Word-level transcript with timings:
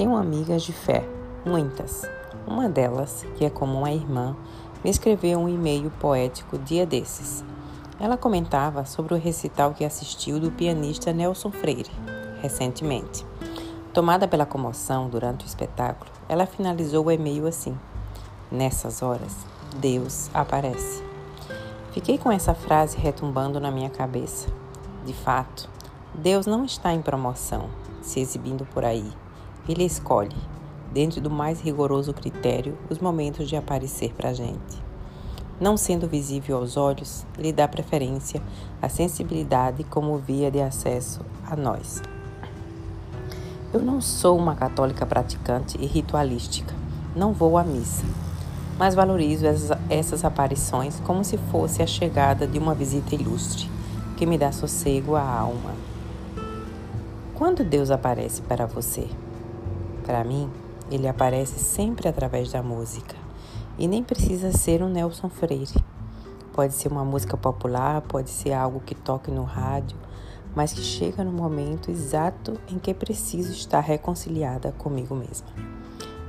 Tenho 0.00 0.16
amigas 0.16 0.62
de 0.62 0.72
fé, 0.72 1.06
muitas. 1.44 2.08
Uma 2.46 2.70
delas, 2.70 3.22
que 3.36 3.44
é 3.44 3.50
como 3.50 3.76
uma 3.76 3.92
irmã, 3.92 4.34
me 4.82 4.88
escreveu 4.88 5.38
um 5.38 5.46
e-mail 5.46 5.90
poético 6.00 6.56
dia 6.56 6.86
desses. 6.86 7.44
Ela 8.00 8.16
comentava 8.16 8.86
sobre 8.86 9.12
o 9.12 9.18
recital 9.18 9.74
que 9.74 9.84
assistiu 9.84 10.40
do 10.40 10.50
pianista 10.50 11.12
Nelson 11.12 11.50
Freire, 11.50 11.90
recentemente. 12.40 13.26
Tomada 13.92 14.26
pela 14.26 14.46
comoção 14.46 15.06
durante 15.06 15.44
o 15.44 15.46
espetáculo, 15.46 16.10
ela 16.30 16.46
finalizou 16.46 17.04
o 17.04 17.12
e-mail 17.12 17.46
assim: 17.46 17.78
Nessas 18.50 19.02
horas, 19.02 19.36
Deus 19.76 20.30
aparece. 20.32 21.04
Fiquei 21.92 22.16
com 22.16 22.32
essa 22.32 22.54
frase 22.54 22.96
retumbando 22.96 23.60
na 23.60 23.70
minha 23.70 23.90
cabeça. 23.90 24.48
De 25.04 25.12
fato, 25.12 25.68
Deus 26.14 26.46
não 26.46 26.64
está 26.64 26.90
em 26.90 27.02
promoção, 27.02 27.68
se 28.00 28.18
exibindo 28.18 28.64
por 28.64 28.82
aí. 28.82 29.12
Ele 29.68 29.84
escolhe, 29.84 30.36
dentro 30.92 31.20
do 31.20 31.30
mais 31.30 31.60
rigoroso 31.60 32.12
critério, 32.12 32.76
os 32.88 32.98
momentos 32.98 33.48
de 33.48 33.56
aparecer 33.56 34.12
para 34.14 34.30
a 34.30 34.32
gente. 34.32 34.90
Não 35.60 35.76
sendo 35.76 36.08
visível 36.08 36.56
aos 36.56 36.76
olhos, 36.76 37.26
ele 37.38 37.52
dá 37.52 37.68
preferência 37.68 38.42
à 38.80 38.88
sensibilidade 38.88 39.84
como 39.84 40.16
via 40.16 40.50
de 40.50 40.60
acesso 40.60 41.20
a 41.46 41.54
nós. 41.54 42.02
Eu 43.72 43.80
não 43.80 44.00
sou 44.00 44.38
uma 44.38 44.54
católica 44.54 45.04
praticante 45.04 45.76
e 45.80 45.86
ritualística, 45.86 46.74
não 47.14 47.32
vou 47.32 47.58
à 47.58 47.62
missa, 47.62 48.06
mas 48.78 48.94
valorizo 48.94 49.44
essas 49.90 50.24
aparições 50.24 50.98
como 51.00 51.22
se 51.22 51.36
fosse 51.36 51.82
a 51.82 51.86
chegada 51.86 52.46
de 52.46 52.58
uma 52.58 52.74
visita 52.74 53.14
ilustre, 53.14 53.70
que 54.16 54.24
me 54.24 54.38
dá 54.38 54.50
sossego 54.50 55.14
à 55.14 55.22
alma. 55.22 55.74
Quando 57.34 57.62
Deus 57.62 57.90
aparece 57.90 58.40
para 58.42 58.66
você? 58.66 59.06
Para 60.04 60.24
mim, 60.24 60.50
ele 60.90 61.06
aparece 61.06 61.58
sempre 61.58 62.08
através 62.08 62.50
da 62.50 62.62
música. 62.62 63.14
E 63.78 63.86
nem 63.86 64.02
precisa 64.02 64.52
ser 64.52 64.82
um 64.82 64.88
Nelson 64.88 65.28
Freire. 65.28 65.84
Pode 66.52 66.74
ser 66.74 66.90
uma 66.90 67.04
música 67.04 67.36
popular, 67.36 68.00
pode 68.02 68.30
ser 68.30 68.52
algo 68.52 68.80
que 68.80 68.94
toque 68.94 69.30
no 69.30 69.44
rádio, 69.44 69.96
mas 70.54 70.72
que 70.72 70.80
chega 70.80 71.22
no 71.22 71.30
momento 71.30 71.90
exato 71.90 72.60
em 72.68 72.78
que 72.78 72.92
preciso 72.92 73.52
estar 73.52 73.80
reconciliada 73.80 74.72
comigo 74.72 75.14
mesma. 75.14 75.48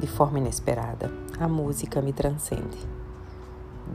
De 0.00 0.06
forma 0.06 0.38
inesperada, 0.38 1.10
a 1.38 1.46
música 1.46 2.02
me 2.02 2.12
transcende. 2.12 2.78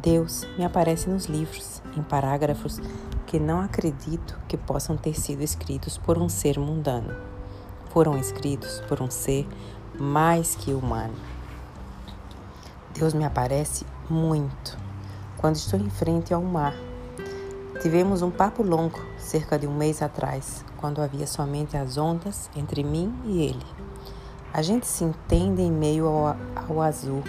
Deus 0.00 0.46
me 0.56 0.64
aparece 0.64 1.10
nos 1.10 1.26
livros, 1.26 1.82
em 1.96 2.02
parágrafos 2.02 2.80
que 3.26 3.38
não 3.38 3.60
acredito 3.60 4.38
que 4.48 4.56
possam 4.56 4.96
ter 4.96 5.18
sido 5.18 5.42
escritos 5.42 5.98
por 5.98 6.18
um 6.18 6.28
ser 6.28 6.58
mundano 6.58 7.31
foram 7.92 8.16
escritos 8.16 8.80
por 8.88 9.02
um 9.02 9.10
ser 9.10 9.46
mais 9.98 10.54
que 10.54 10.72
humano. 10.72 11.14
Deus 12.94 13.12
me 13.12 13.24
aparece 13.24 13.86
muito 14.08 14.76
quando 15.36 15.56
estou 15.56 15.78
em 15.78 15.90
frente 15.90 16.32
ao 16.32 16.42
mar. 16.42 16.74
Tivemos 17.82 18.22
um 18.22 18.30
papo 18.30 18.62
longo 18.62 19.00
cerca 19.18 19.58
de 19.58 19.66
um 19.66 19.74
mês 19.74 20.02
atrás, 20.02 20.64
quando 20.76 21.02
havia 21.02 21.26
somente 21.26 21.76
as 21.76 21.98
ondas 21.98 22.48
entre 22.56 22.82
mim 22.82 23.14
e 23.24 23.42
ele. 23.42 23.66
A 24.52 24.62
gente 24.62 24.86
se 24.86 25.04
entende 25.04 25.62
em 25.62 25.72
meio 25.72 26.06
ao, 26.06 26.36
ao 26.54 26.80
azul, 26.80 27.22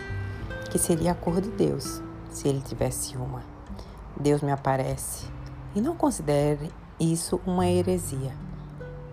que 0.69 0.77
seria 0.77 1.11
a 1.11 1.15
cor 1.15 1.41
de 1.41 1.49
Deus, 1.49 2.01
se 2.29 2.47
ele 2.47 2.61
tivesse 2.61 3.17
uma. 3.17 3.41
Deus 4.19 4.41
me 4.41 4.51
aparece 4.51 5.27
e 5.75 5.81
não 5.81 5.95
considere 5.95 6.71
isso 6.99 7.39
uma 7.45 7.67
heresia. 7.67 8.35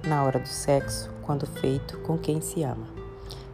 Na 0.05 0.23
hora 0.25 0.39
do 0.39 0.49
sexo, 0.49 1.11
quando 1.31 1.47
feito 1.47 1.97
com 1.99 2.19
quem 2.19 2.41
se 2.41 2.65
ama. 2.65 2.89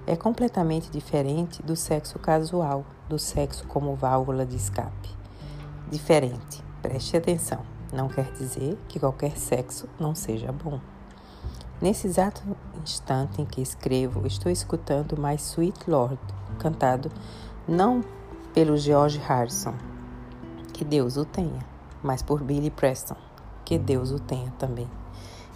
É 0.06 0.16
completamente 0.16 0.91
diferente 0.91 1.62
do 1.62 1.76
sexo 1.76 2.19
casual, 2.19 2.87
do 3.06 3.19
sexo 3.19 3.66
como 3.66 3.94
válvula 3.94 4.47
de 4.47 4.56
escape. 4.56 5.10
Diferente, 5.91 6.64
preste 6.81 7.19
atenção, 7.19 7.60
não 7.92 8.09
quer 8.09 8.32
dizer 8.32 8.78
que 8.88 8.98
qualquer 8.98 9.37
sexo 9.37 9.87
não 10.00 10.14
seja 10.14 10.50
bom. 10.50 10.81
Nesse 11.78 12.06
exato 12.06 12.42
instante 12.82 13.42
em 13.42 13.44
que 13.44 13.60
escrevo, 13.60 14.26
estou 14.26 14.50
escutando 14.50 15.20
My 15.20 15.34
Sweet 15.34 15.91
Lord, 15.91 16.19
cantado 16.58 17.10
não 17.69 18.03
pelo 18.54 18.78
George 18.78 19.19
Harrison, 19.19 19.75
que 20.72 20.82
Deus 20.82 21.19
o 21.19 21.26
tenha, 21.26 21.60
mas 22.03 22.22
por 22.22 22.43
Billy 22.43 22.70
Preston, 22.70 23.19
que 23.66 23.76
Deus 23.76 24.12
o 24.12 24.19
tenha 24.19 24.50
também. 24.53 24.88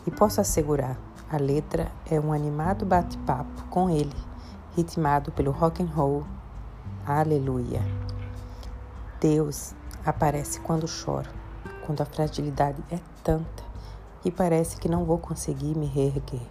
E 0.07 0.11
posso 0.11 0.39
assegurar, 0.39 0.99
a 1.31 1.37
letra 1.37 1.93
é 2.11 2.19
um 2.19 2.33
animado 2.33 2.85
bate-papo 2.85 3.63
com 3.71 3.89
ele, 3.89 4.17
ritmado 4.75 5.31
pelo 5.31 5.53
rock 5.53 5.81
and 5.81 5.87
roll. 5.87 6.25
Aleluia. 7.07 7.81
Deus 9.21 9.73
aparece 10.05 10.59
quando 10.59 10.89
choro, 10.89 11.31
quando 11.87 12.01
a 12.01 12.05
fragilidade 12.05 12.83
é 12.91 12.99
tanta 13.23 13.63
e 14.25 14.31
parece 14.33 14.77
que 14.77 14.89
não 14.89 15.05
vou 15.05 15.19
conseguir 15.19 15.77
me 15.77 15.87
reerguer. 15.87 16.43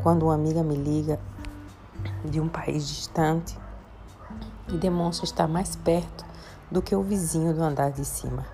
Quando 0.00 0.26
uma 0.26 0.34
amiga 0.34 0.62
me 0.62 0.76
liga 0.76 1.18
de 2.24 2.40
um 2.40 2.48
país 2.48 2.86
distante 2.86 3.58
e 4.68 4.78
demonstra 4.78 5.24
estar 5.24 5.48
mais 5.48 5.74
perto 5.74 6.24
do 6.70 6.80
que 6.80 6.94
o 6.94 7.02
vizinho 7.02 7.52
do 7.52 7.60
andar 7.60 7.90
de 7.90 8.04
cima. 8.04 8.46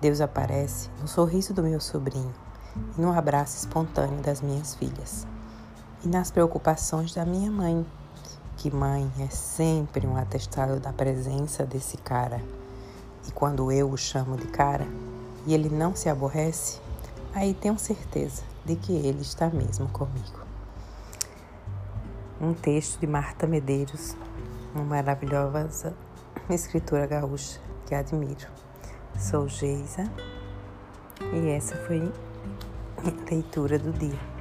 Deus 0.00 0.20
aparece 0.20 0.88
no 1.00 1.08
sorriso 1.08 1.52
do 1.52 1.60
meu 1.60 1.80
sobrinho 1.80 2.32
e 2.96 3.00
no 3.00 3.12
abraço 3.12 3.56
espontâneo 3.56 4.22
das 4.22 4.40
minhas 4.40 4.74
filhas. 4.74 5.26
E 6.04 6.08
nas 6.08 6.30
preocupações 6.30 7.14
da 7.14 7.24
minha 7.24 7.50
mãe, 7.50 7.84
que 8.56 8.70
mãe 8.70 9.10
é 9.18 9.28
sempre 9.28 10.06
um 10.06 10.16
atestado 10.16 10.78
da 10.78 10.92
presença 10.92 11.64
desse 11.64 11.96
cara. 11.96 12.42
E 13.26 13.32
quando 13.32 13.70
eu 13.70 13.90
o 13.90 13.96
chamo 13.96 14.36
de 14.36 14.46
cara 14.46 14.86
e 15.46 15.54
ele 15.54 15.68
não 15.68 15.94
se 15.94 16.08
aborrece, 16.08 16.80
aí 17.34 17.54
tenho 17.54 17.78
certeza 17.78 18.42
de 18.64 18.76
que 18.76 18.92
ele 18.92 19.22
está 19.22 19.48
mesmo 19.48 19.88
comigo. 19.88 20.40
Um 22.40 22.54
texto 22.54 22.98
de 23.00 23.06
Marta 23.06 23.46
Medeiros, 23.46 24.16
uma 24.74 24.84
maravilhosa 24.84 25.94
escritora 26.48 27.06
gaúcha 27.06 27.60
que 27.86 27.94
admiro. 27.94 28.48
Sou 29.18 29.48
Geisa 29.48 30.10
e 31.32 31.48
essa 31.48 31.76
foi 31.76 32.10
leitura 33.30 33.78
do 33.78 33.92
dia. 33.92 34.39